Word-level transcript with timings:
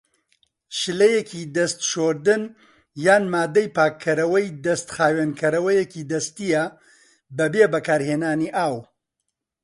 شلەیەکی 0.77 1.43
دەست 1.55 1.79
شۆردن 1.91 2.43
یان 3.05 3.23
مادەی 3.33 3.73
پاکەرەوەی 3.75 4.47
دەست 4.65 4.87
خاوێنکەرەوەیەکی 4.95 6.07
دەستیە 6.11 6.63
بەبێ 7.37 7.65
بەکارهێنانی 7.73 8.49
ئاو. 8.57 8.75